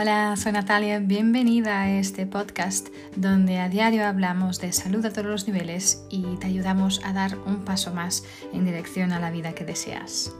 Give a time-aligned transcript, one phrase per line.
[0.00, 5.26] Hola, soy Natalia, bienvenida a este podcast donde a diario hablamos de salud a todos
[5.26, 8.22] los niveles y te ayudamos a dar un paso más
[8.52, 10.32] en dirección a la vida que deseas.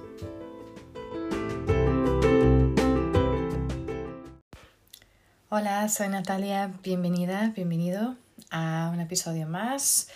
[5.48, 8.14] Hola, soy Natalia, bienvenida, bienvenido
[8.52, 10.08] a un episodio más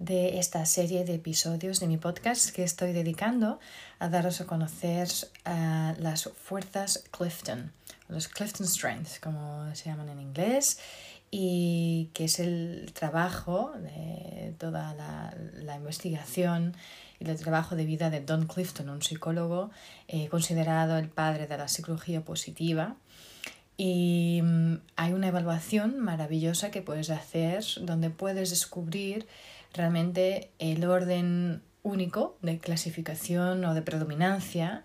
[0.00, 3.60] de esta serie de episodios de mi podcast que estoy dedicando
[3.98, 5.06] a daros a conocer
[5.44, 7.70] uh, las fuerzas Clifton,
[8.08, 10.78] los Clifton Strengths, como se llaman en inglés,
[11.30, 16.74] y que es el trabajo de toda la, investigación
[17.20, 19.70] y el trabajo de vida de Don Clifton, un psicólogo
[20.08, 22.96] eh, considerado el padre de la psicología positiva.
[23.76, 29.26] Y mm, hay una evaluación maravillosa que puedes hacer donde puedes descubrir
[29.72, 34.82] realmente el orden único de clasificación o de predominancia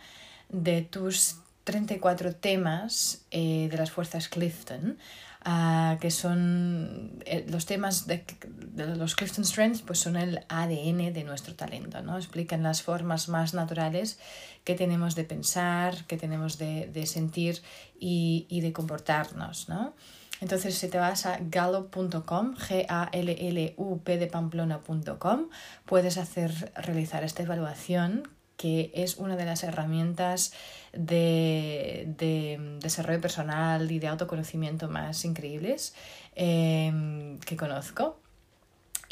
[0.49, 4.97] de tus 34 temas eh, de las fuerzas Clifton,
[5.45, 11.11] uh, que son eh, los temas de, de, los Clifton Strengths, pues son el ADN
[11.11, 12.17] de nuestro talento, ¿no?
[12.17, 14.19] Explican las formas más naturales
[14.63, 17.61] que tenemos de pensar, que tenemos de, de sentir
[17.99, 19.95] y, y, de comportarnos, ¿no?
[20.41, 25.49] Entonces, si te vas a gallup.com, G-A-L-L-U-P de Pamplona.com,
[25.85, 30.53] puedes hacer, realizar esta evaluación que es una de las herramientas
[30.93, 35.93] de, de desarrollo personal y de autoconocimiento más increíbles
[36.35, 38.19] eh, que conozco.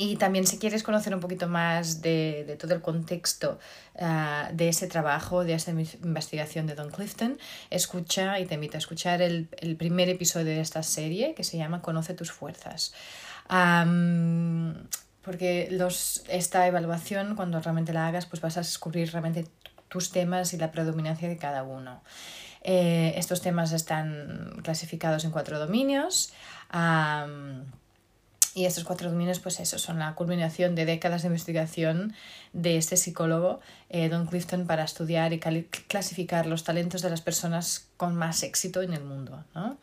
[0.03, 3.57] Y también si quieres conocer un poquito más de, de todo el contexto
[3.95, 8.79] uh, de ese trabajo, de esa investigación de Don Clifton, escucha y te invito a
[8.79, 12.93] escuchar el, el primer episodio de esta serie que se llama Conoce tus fuerzas.
[13.49, 14.73] Um,
[15.21, 19.47] porque los, esta evaluación, cuando realmente la hagas, pues vas a descubrir realmente
[19.87, 22.03] tus temas y la predominancia de cada uno.
[22.61, 26.33] Eh, estos temas están clasificados en cuatro dominios.
[26.73, 27.63] Um,
[28.55, 32.13] y estos cuatro dominios, pues eso, son la culminación de décadas de investigación
[32.53, 33.59] de este psicólogo,
[33.89, 38.81] eh, Don Clifton, para estudiar y clasificar los talentos de las personas con más éxito
[38.81, 39.43] en el mundo.
[39.55, 39.77] ¿no?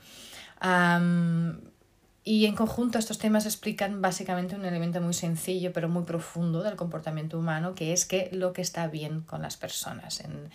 [2.22, 6.76] Y en conjunto estos temas explican básicamente un elemento muy sencillo pero muy profundo del
[6.76, 10.20] comportamiento humano, que es que lo que está bien con las personas.
[10.20, 10.50] En,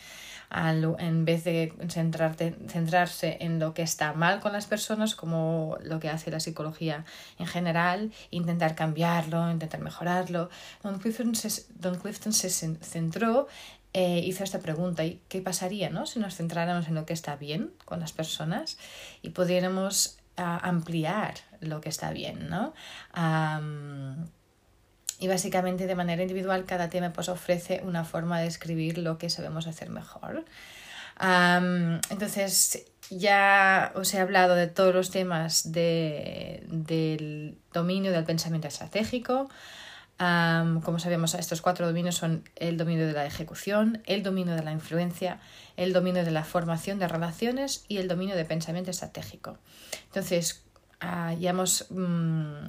[1.00, 6.00] en vez de centrarte, centrarse en lo que está mal con las personas, como lo
[6.00, 7.04] que hace la psicología
[7.40, 10.50] en general, intentar cambiarlo, intentar mejorarlo,
[10.84, 13.48] Don Clifton se, Don Clifton se centró
[13.98, 16.06] eh, hizo esta pregunta, ¿y qué pasaría ¿no?
[16.06, 18.78] si nos centráramos en lo que está bien con las personas
[19.22, 22.74] y pudiéramos uh, ampliar lo que está bien, ¿no?
[25.18, 29.30] Y básicamente de manera individual cada tema pues ofrece una forma de escribir lo que
[29.30, 30.46] sabemos hacer mejor.
[32.10, 39.50] Entonces ya os he hablado de todos los temas de, del dominio del pensamiento estratégico.
[40.18, 44.72] Como sabemos, estos cuatro dominios son el dominio de la ejecución, el dominio de la
[44.72, 45.40] influencia,
[45.76, 49.58] el dominio de la formación de relaciones y el dominio de pensamiento estratégico.
[50.06, 50.64] Entonces,
[51.04, 52.66] uh, ya hemos um,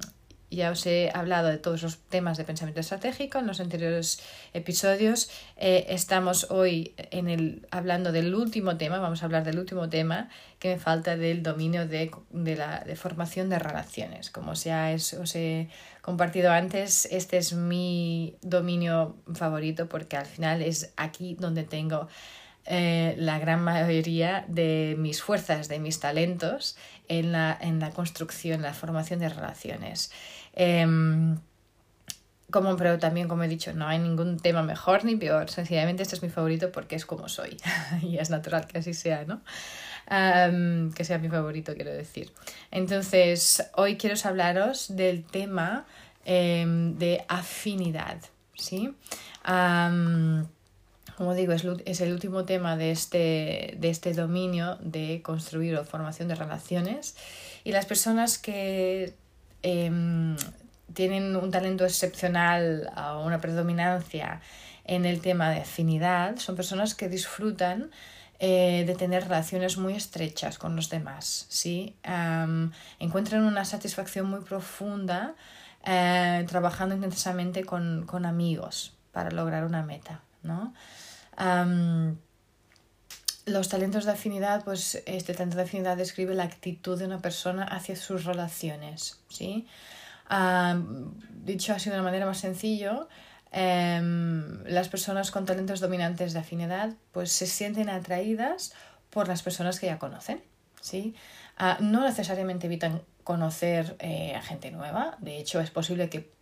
[0.51, 4.21] ya os he hablado de todos los temas de pensamiento estratégico en los anteriores
[4.53, 5.31] episodios.
[5.57, 10.29] Eh, estamos hoy en el, hablando del último tema, vamos a hablar del último tema
[10.59, 14.31] que me falta del dominio de, de la de formación de relaciones.
[14.31, 15.69] Como ya os he
[16.01, 22.09] compartido antes, este es mi dominio favorito porque al final es aquí donde tengo
[22.67, 26.77] eh, la gran mayoría de mis fuerzas, de mis talentos
[27.09, 30.11] en la, en la construcción, la formación de relaciones.
[30.55, 30.87] Eh,
[32.51, 35.51] como, pero también, como he dicho, no hay ningún tema mejor ni peor.
[35.51, 37.57] Sencillamente este es mi favorito porque es como soy.
[38.03, 39.43] y es natural que así sea, ¿no?
[40.09, 42.33] Que sea mi favorito, quiero decir.
[42.71, 45.85] Entonces, hoy quiero hablaros del tema
[46.25, 48.19] um, de afinidad,
[48.55, 48.95] ¿sí?
[51.17, 55.85] Como digo, es, es, el último tema de este, de este dominio de construir o
[55.85, 57.17] formación de relaciones.
[57.65, 59.15] Y las personas que
[59.63, 60.37] eh,
[60.93, 64.41] tienen un talento excepcional o una predominancia
[64.85, 67.91] en el tema de afinidad, son personas que disfrutan
[68.39, 71.97] eh, de tener relaciones muy estrechas con los demás, ¿sí?
[72.07, 72.71] Um,
[73.01, 75.35] encuentran una satisfacción muy profunda
[75.85, 80.75] eh, trabajando intensamente con, con, amigos para lograr una meta, ¿no?
[83.47, 87.63] Los talentos de afinidad, pues este talento de afinidad describe la actitud de una persona
[87.63, 89.69] hacia sus relaciones, ¿sí?
[91.31, 93.09] dicho así de una manera más sencillo,
[93.53, 98.73] em, las personas con talentos dominantes de afinidad pues se sienten atraídas
[99.11, 100.43] por las personas que ya conocen,
[100.81, 101.15] ¿sí?
[101.57, 106.33] Ah, no necesariamente evitan conocer eh, a gente nueva, de hecho es posible que,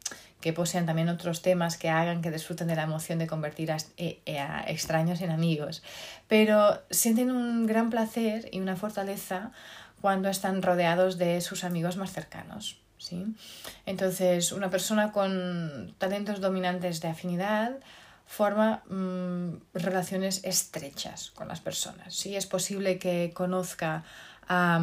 [0.44, 3.78] que, posean también otros temas que hagan que disfruten de la emoción de convertir a,
[3.96, 5.82] eh, a extraños en amigos,
[6.28, 9.52] pero sienten un gran placer y una fortaleza
[10.00, 12.78] cuando están rodeados de sus amigos más cercanos.
[12.98, 13.24] ¿sí?
[13.86, 17.78] Entonces, una persona con talentos dominantes de afinidad
[18.26, 22.14] forma mm, relaciones estrechas con las personas.
[22.14, 22.36] ¿sí?
[22.36, 24.04] Es posible que conozca
[24.48, 24.78] a,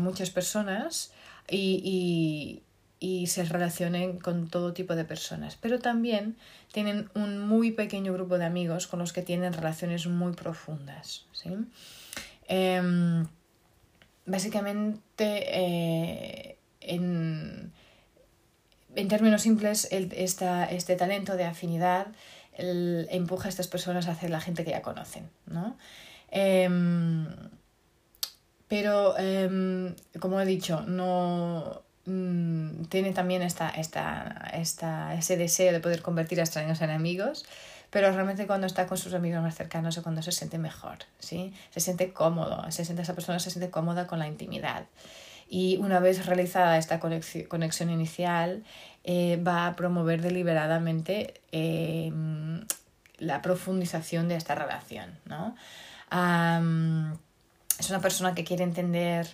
[0.00, 1.12] muchas personas
[1.48, 2.62] y,
[3.00, 6.36] se relacionen con todo tipo de personas, pero también
[6.72, 11.26] tienen un muy pequeño grupo de amigos con los que tienen relaciones muy profundas.
[11.32, 11.56] ¿sí?
[12.48, 13.26] Em,
[14.26, 17.72] básicamente, eh, en,
[18.96, 22.08] en, términos simples, el, este talento de afinidad
[22.58, 25.76] empuja a estas personas a hacer la gente que ya conocen, ¿no?
[26.30, 27.28] Em,
[28.66, 35.80] pero, em, como he dicho, no mm, tiene también esta, esta, esta, ese deseo de
[35.80, 37.44] poder convertir a extraños en amigos,
[37.90, 41.54] pero realmente cuando está con sus amigos más cercanos es cuando se siente mejor, ¿sí?
[41.70, 44.84] Se siente cómodo, se siente, esa persona se siente cómoda con la intimidad.
[45.48, 48.64] Y una vez realizada esta conexión inicial,
[49.04, 52.12] eh, va a promover deliberadamente eh,
[53.16, 55.18] la profundización de esta relación.
[55.24, 55.56] ¿no?
[57.78, 59.28] es una persona que quiere entender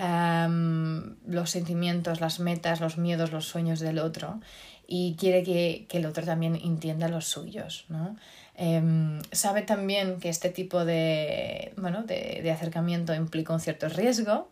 [0.00, 4.40] los sentimientos, las metas, los miedos, los sueños del otro
[4.86, 7.84] y quiere que, el otro también entienda los suyos.
[7.88, 8.16] ¿no?
[8.54, 14.48] Em, sabe también que este tipo de, bueno, de, de acercamiento implica un cierto riesgo,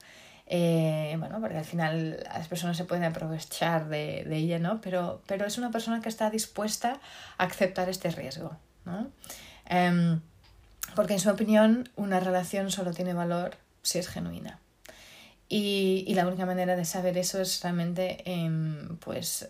[0.50, 4.80] eh, bueno, porque al final las personas se pueden aprovechar de, de ella, ¿no?
[4.80, 7.00] Pero, pero, es una persona que está dispuesta
[7.36, 8.56] a aceptar este riesgo,
[8.86, 9.08] ¿no?
[9.66, 10.20] Em,
[10.96, 14.58] porque en su opinión una relación solo tiene valor si es genuina.
[15.48, 19.46] Y, y la única manera de saber eso es realmente em, pues,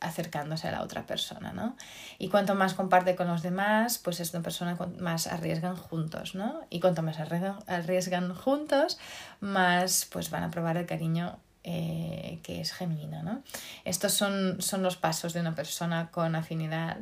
[0.00, 1.76] acercándose a la otra persona, ¿no?
[2.18, 6.60] Y cuanto más comparte con los demás, pues es una persona más arriesgan juntos, ¿no?
[6.70, 8.98] Y cuanto más arriesgan, juntos,
[9.40, 13.42] más pues van a probar el cariño eh, que es genuino, ¿no?
[13.84, 16.98] Estos son, son los pasos de una persona con afinidad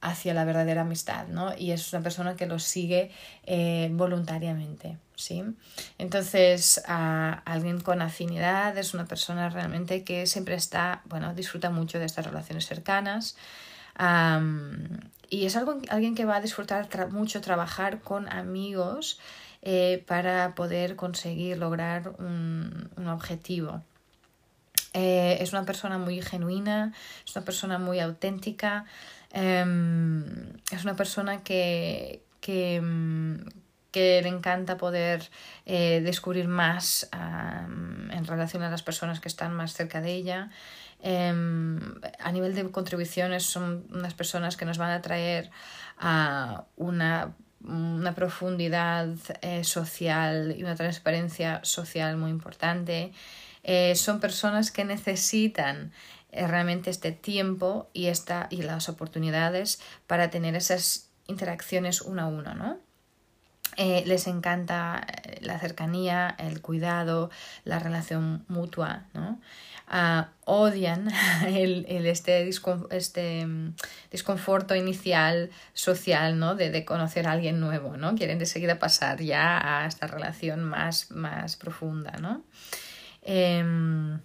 [0.00, 1.56] hacia la verdadera amistad, ¿no?
[1.56, 3.10] Y es una persona que lo sigue
[3.44, 5.42] eh, voluntariamente, ¿sí?
[5.98, 11.98] Entonces, a alguien con afinidad es una persona realmente que siempre está, bueno, disfruta mucho
[11.98, 13.36] de estas relaciones cercanas.
[15.30, 19.18] y es algo, alguien que va a disfrutar mucho trabajar con amigos
[19.62, 23.82] eh, para poder conseguir lograr un, un objetivo.
[24.92, 26.92] Eh, es una persona muy genuina,
[27.26, 28.84] es una persona muy auténtica,
[29.34, 30.22] Em,
[30.70, 32.80] es una persona que, que,
[33.94, 35.30] que le encanta poder
[35.66, 40.50] eh, descubrir más en relación a las personas que están más cerca de ella.
[41.00, 41.78] Em,
[42.18, 45.52] a nivel de contribuciones son unas personas que nos van a traer
[45.96, 49.06] a una, una profundidad
[49.42, 53.12] eh, social y una transparencia social muy importante.
[53.62, 55.92] Eh, son personas que necesitan
[56.32, 62.54] realmente este tiempo y, esta, y las oportunidades para tener esas interacciones uno a uno,
[62.56, 62.83] ¿no?
[63.76, 67.30] Eh, les encanta eh, la cercanía, el cuidado,
[67.64, 69.40] la relación mutua, ¿no?
[69.88, 71.08] Ah, odian
[71.46, 72.48] el, el este,
[72.90, 73.74] este mm,
[74.10, 76.54] desconforto inicial social, ¿no?
[76.54, 78.14] De, de, conocer a alguien nuevo, ¿no?
[78.14, 82.44] Quieren de seguida pasar ya a esta relación más, más profunda, ¿no?
[83.22, 84.20] Em,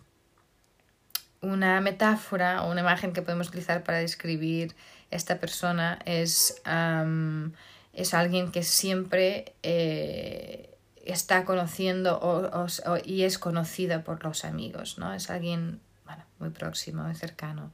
[1.41, 4.75] una metáfora o una imagen que podemos utilizar para describir
[5.09, 6.61] esta persona es,
[7.93, 12.51] es alguien que siempre eh, está conociendo
[13.03, 15.13] y es conocida por los amigos, ¿no?
[15.13, 15.81] Es alguien
[16.39, 17.71] muy próximo, muy cercano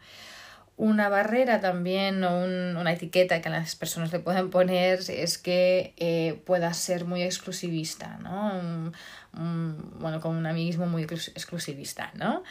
[0.77, 6.41] una barrera también o una etiqueta que las personas le pueden poner es que eh,
[6.45, 8.91] pueda ser muy exclusivista, ¿no?
[9.99, 12.43] bueno, con un amiguismo muy exclusivista, ¿no?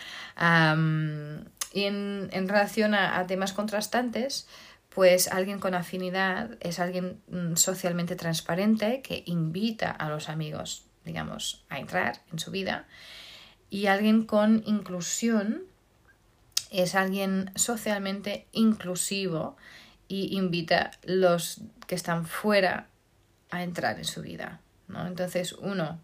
[1.72, 4.46] y en, en relación a, temas contrastantes,
[4.94, 11.64] pues alguien con afinidad es alguien mm, socialmente transparente que invita a los amigos, digamos,
[11.68, 12.86] a entrar en su vida
[13.70, 15.64] y alguien con inclusión
[16.70, 19.56] es alguien socialmente inclusivo
[20.06, 22.88] y invita los que están fuera
[23.50, 24.60] a entrar en su vida.
[24.86, 25.06] ¿no?
[25.06, 26.00] Entonces uno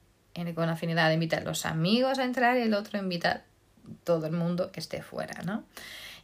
[0.55, 3.43] con afinidad invita a los amigos a entrar y el otro invita a
[4.05, 5.43] todo el mundo que esté fuera.
[5.43, 5.65] ¿no?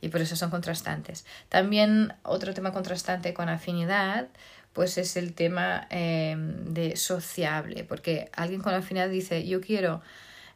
[0.00, 1.24] Y por eso son contrastantes.
[1.48, 4.28] También otro tema contrastante con afinidad
[4.76, 10.02] pues es el tema em, de sociable, porque alguien con afinidad dice, yo quiero,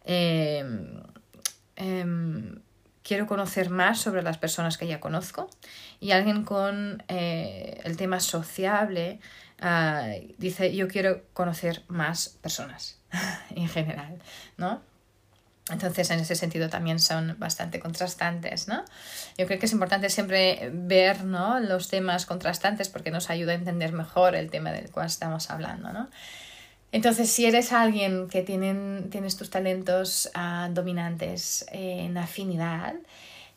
[0.04, 1.02] em,
[1.76, 2.60] em,
[3.02, 5.48] quiero conocer más sobre las personas que ya conozco,
[6.00, 9.20] y alguien con eh, el tema sociable
[9.60, 10.06] ah,
[10.36, 12.98] dice, yo quiero conocer más personas
[13.56, 14.20] en general,
[14.58, 14.82] ¿no?
[15.70, 18.84] Entonces, en ese sentido también son bastante contrastantes, ¿no?
[19.38, 21.60] Yo creo que es importante siempre ver ¿no?
[21.60, 25.92] los temas contrastantes porque nos ayuda a entender mejor el tema del cual estamos hablando,
[25.92, 26.08] ¿no?
[26.92, 32.94] Entonces, si eres alguien que tienen, tienes tus talentos ah, dominantes en afinidad,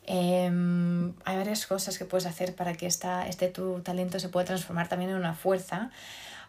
[0.06, 4.46] em, hay varias cosas que puedes hacer para que esta, este tu talento se pueda
[4.46, 5.90] transformar también en una fuerza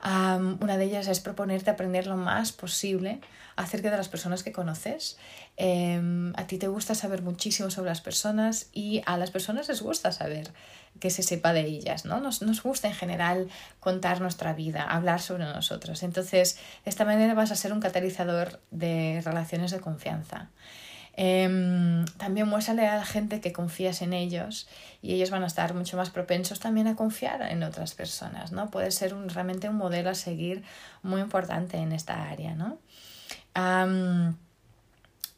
[0.05, 3.21] una de ellas es proponerte aprender lo más posible
[3.55, 5.17] acerca de las personas que conoces.
[5.57, 9.81] Em, a ti te gusta saber muchísimo sobre las personas y a las personas les
[9.81, 10.53] gusta saber
[10.99, 12.19] que se sepa de ellas, ¿no?
[12.19, 16.03] Nos, nos gusta en general contar nuestra vida, hablar sobre nosotros.
[16.03, 20.49] Entonces, de esta manera vas a ser un catalizador de relaciones de confianza.
[21.17, 24.67] Em, también muéstrale a la gente que confías en ellos
[25.01, 28.69] y ellos van a estar mucho más propensos también a confiar en otras personas, ¿no?
[28.69, 30.63] Puede ser realmente un modelo a seguir
[31.03, 32.77] muy importante en esta área, ¿no?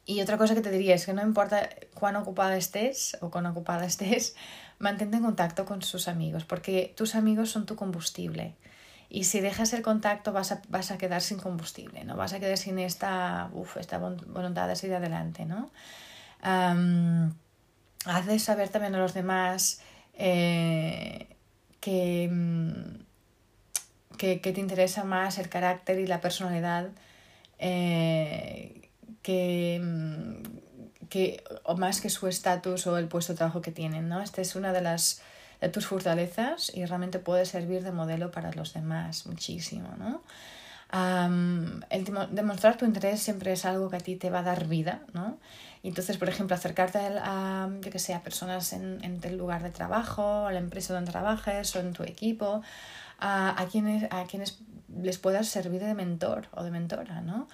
[0.04, 3.46] y otra cosa que te diría es que no importa cuán ocupada estés o cuán
[3.46, 4.34] ocupada estés,
[4.80, 8.56] mantente en contacto con sus amigos, porque tus amigos son tu combustible.
[9.10, 12.16] Y si dejas el contacto vas a, vas a quedar sin combustible, ¿no?
[12.16, 13.50] Vas a quedar sin esta,
[13.80, 15.70] esta voluntad de seguir adelante, ¿no?
[16.44, 17.32] Um,
[18.26, 19.80] de saber también a los demás
[20.14, 21.26] eh,
[21.80, 26.90] que, mm, que, que, te interesa más el carácter y la personalidad
[27.58, 28.90] eh,
[29.22, 34.08] que, mm, que, o más que su estatus o el puesto de trabajo que tienen,
[34.08, 34.22] ¿no?
[34.22, 35.22] Esta es una de las
[35.60, 40.22] de tus fortalezas y realmente puede servir de modelo para los demás muchísimo, ¿no?
[40.90, 45.02] el demostrar tu interés siempre es algo que a ti te va a dar vida,
[45.12, 45.38] ¿no?
[45.82, 49.70] Entonces, por ejemplo, acercarte a, yo que sé, a personas en, en el lugar de
[49.70, 52.62] trabajo, a la empresa donde trabajes o en tu equipo,
[53.18, 54.58] a, a, quienes, a quienes
[55.00, 57.48] les puedas servir de mentor o de mentora, ¿no?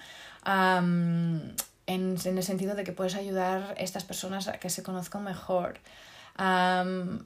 [0.45, 1.55] en,
[1.87, 5.79] en el sentido de que puedes ayudar a estas personas a que se conozcan mejor,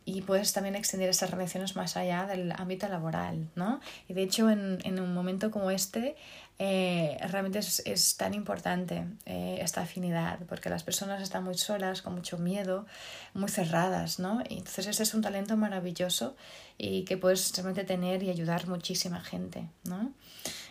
[0.06, 3.80] y puedes también extender esas relaciones más allá del ámbito laboral, ¿no?
[4.08, 6.16] Y de hecho en, en un momento como este
[6.62, 12.01] eh, realmente es, es, tan importante eh, esta afinidad, porque las personas están muy solas,
[12.01, 12.86] con mucho miedo,
[13.34, 14.44] muy cerradas, ¿no?
[14.50, 16.36] Y entonces ese es un talento maravilloso
[16.78, 20.12] y que puedes realmente tener y ayudar muchísima gente, ¿no?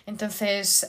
[0.07, 0.89] Entonces...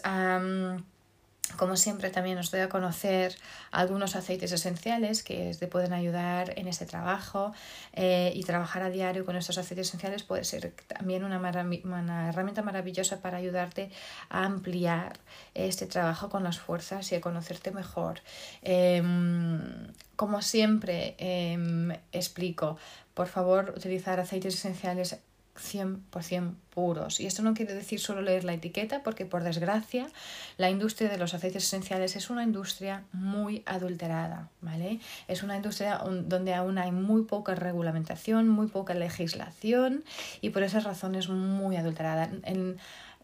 [1.58, 3.36] Como siempre, también os doy a conocer
[3.72, 7.54] algunos aceites esenciales que te pueden ayudar en este trabajo
[7.94, 11.40] eh, y trabajar a diario con estos aceites esenciales puede ser también una,
[11.84, 13.92] una, herramienta maravillosa para ayudarte
[14.30, 15.20] a ampliar
[15.54, 18.22] este trabajo con las fuerzas y a conocerte mejor.
[18.62, 22.78] Em, como siempre em, explico,
[23.14, 25.20] por favor, utilizar aceites esenciales
[25.60, 27.20] 100% puros.
[27.20, 30.08] Y esto no quiere decir solo leer la etiqueta, porque por desgracia
[30.58, 35.00] la industria de los aceites esenciales es una industria muy adulterada, ¿vale?
[35.28, 40.04] Es una industria donde aún hay muy poca regulamentación, muy poca legislación
[40.42, 42.30] y por esas razones muy adulterada.
[42.44, 42.78] En,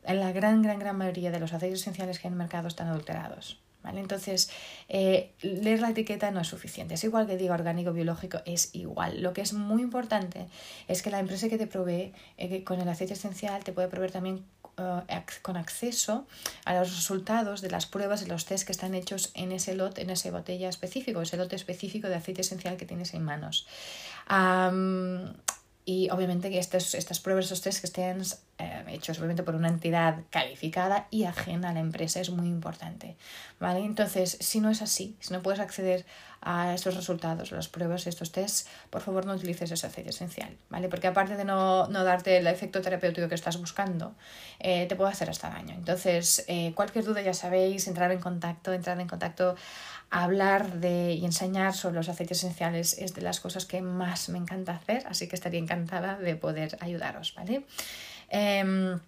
[0.03, 2.67] en la gran, gran, gran mayoría de los aceites esenciales que hay en el mercado
[2.67, 3.64] están adulterados.
[3.93, 4.49] Entonces,
[4.89, 6.95] eh, leer la etiqueta no es suficiente.
[6.95, 9.21] Es igual que diga orgánico, biológico, es igual.
[9.21, 10.47] Lo que es muy importante
[10.87, 14.11] es que la empresa que te provee eh, con el aceite esencial te puede proveer
[14.11, 14.43] también
[14.77, 16.27] eh, con acceso
[16.65, 20.01] a los resultados de las pruebas de los test que están hechos en ese lote,
[20.01, 23.67] en esa botella específico, ese lote específico de aceite esencial que tienes en manos.
[25.85, 28.23] Y obviamente que estas, estas pruebas, estos test que estén
[28.57, 33.17] eh, hechos obviamente por una entidad calificada y ajena a la empresa es muy importante.
[33.59, 33.79] ¿vale?
[33.79, 36.05] Entonces, si no es así, si no puedes acceder
[36.41, 40.55] a estos resultados, las pruebas, estos tests, por favor no utilices ese aceite esencial.
[40.69, 40.87] ¿vale?
[40.87, 44.15] Porque aparte de no, no darte el efecto terapéutico que estás buscando,
[44.59, 45.75] eh, te puede hacer hasta daño.
[45.75, 49.55] Entonces, eh, cualquier duda ya sabéis, entrar en contacto, entrar en contacto
[50.09, 54.37] hablar de y enseñar sobre los aceites esenciales es de las cosas que más me
[54.37, 57.65] encanta hacer, así que estaría encantada de poder ayudaros, ¿vale?
[58.35, 58.99] Em,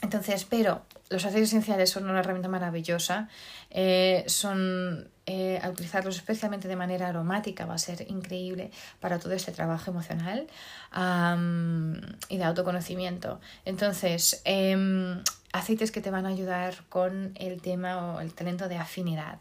[0.00, 3.28] entonces, pero los aceites esenciales son una herramienta maravillosa,
[3.68, 8.70] eh, son eh, a utilizarlos especialmente de manera aromática va a ser increíble
[9.00, 10.46] para todo este trabajo emocional
[12.28, 13.38] y de autoconocimiento.
[13.66, 15.22] Entonces, em,
[15.52, 19.38] aceites que te van a ayudar con el tema o el talento de afinidad.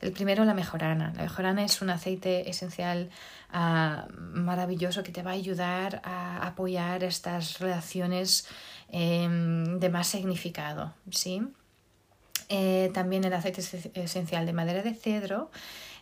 [0.00, 1.12] El primero, la mejorana.
[1.16, 3.10] La mejorana es un aceite esencial
[3.52, 8.48] ah, maravilloso que te va a ayudar a apoyar estas relaciones
[8.92, 11.42] em, de más significado, ¿sí?
[12.48, 13.62] Eh, también el aceite
[13.94, 15.50] esencial de madera de cedro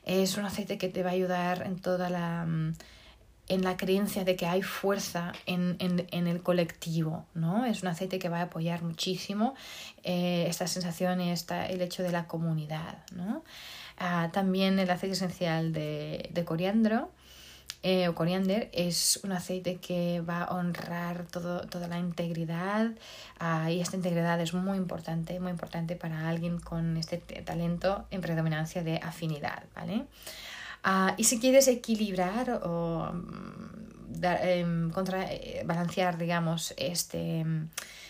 [0.05, 2.73] es un aceite que te va a ayudar en toda la mm,
[3.51, 5.77] en la creencia de que hay fuerza en,
[6.13, 7.67] el colectivo, ¿no?
[7.67, 9.55] Es un aceite que va a apoyar muchísimo
[10.05, 13.43] eh, esta sensación y el hecho de la comunidad, ¿no?
[13.99, 17.11] Ah, también el aceite esencial de, de coriandro
[17.83, 22.91] eh, o coriander es un aceite que va a honrar todo, toda la integridad
[23.69, 28.83] y esta integridad es muy importante, muy importante para alguien con este talento en predominancia
[28.83, 30.05] de afinidad, ¿vale?
[30.83, 37.45] Ah, y si quieres equilibrar o mm, em, contra, eh, balancear, digamos, este,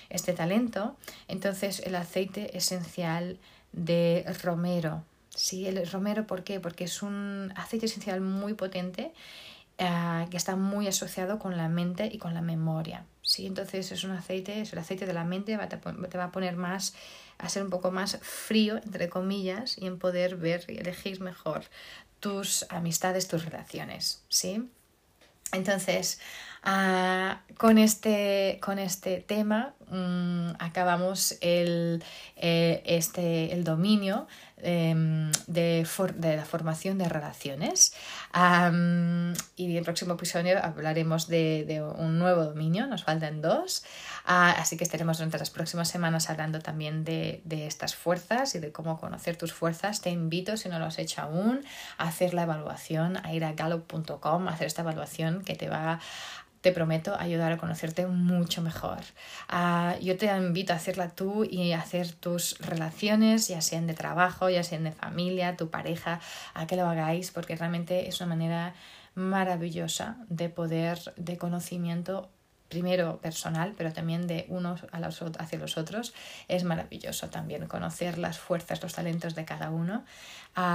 [0.09, 0.97] este talento,
[1.29, 3.39] entonces el aceite esencial
[3.73, 5.03] de romero.
[5.35, 6.61] Sí, el romero, ¿por qué?
[6.61, 9.13] Porque es un aceite esencial muy potente
[9.83, 13.07] eh, que está muy asociado con la mente y con la memoria.
[13.23, 13.47] ¿sí?
[13.47, 16.93] Entonces es un aceite, es el aceite de la mente, te va a poner más,
[17.39, 21.63] a ser un poco más frío, entre comillas, y en poder ver y elegir mejor
[22.21, 24.23] tus amistades, tus relaciones.
[24.29, 24.69] ¿sí?
[25.53, 26.21] Entonces,
[26.63, 32.03] ah, con, este, con este tema mm, acabamos el,
[32.37, 34.27] eh, este, el dominio
[34.63, 37.95] Em, de, de, la formación de relaciones.
[38.35, 43.85] y en el próximo episodio hablaremos de, de, un nuevo dominio, nos faltan dos.
[44.27, 48.59] Ah, así que estaremos durante las próximas semanas hablando también de, de, estas fuerzas y
[48.59, 50.03] de cómo conocer tus fuerzas.
[50.03, 51.65] Te invito, si no lo has hecho aún,
[51.97, 56.01] a hacer la evaluación, a ir a gallup.com, a hacer esta evaluación que te va
[56.61, 58.99] te prometo ayudar a conocerte mucho mejor.
[59.49, 64.51] Ah, yo te invito a hacerla tú y hacer tus relaciones, ya sean de trabajo,
[64.51, 66.21] ya sean de familia, tu pareja,
[66.55, 68.75] a que lo hagáis, porque realmente es una manera
[69.15, 72.31] maravillosa de poder, de conocimiento
[72.69, 76.15] primero personal, pero también de unos a los, hacia los otros.
[76.47, 80.05] Es maravilloso también conocer las fuerzas, los talentos de cada uno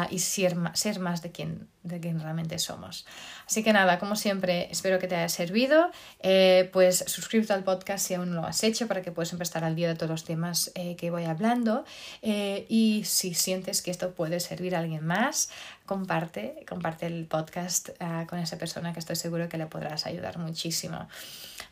[0.09, 3.05] y ser, más de quien, de quien realmente somos.
[3.45, 5.91] Así que nada, como siempre, espero que te haya servido.
[6.19, 9.63] Eh, pues suscríbete al podcast si aún no lo has hecho para que puedas empezar
[9.63, 11.85] al día de todos los temas eh, que voy hablando.
[12.21, 15.49] Eh, y si sientes que esto puede servir a alguien más,
[15.85, 20.37] comparte, comparte el podcast uh, con esa persona que estoy seguro que le podrás ayudar
[20.39, 21.07] muchísimo.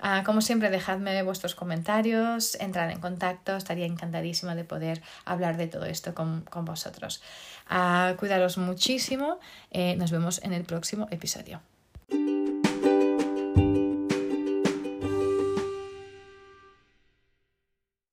[0.04, 5.68] Uh, como siempre, dejadme vuestros comentarios, entrar en contacto, estaría encantadísima de poder hablar de
[5.68, 7.22] todo esto con, con vosotros.
[7.70, 9.40] Uh, cuidaros muchísimo,
[9.72, 11.62] eh, nos vemos en el próximo episodio.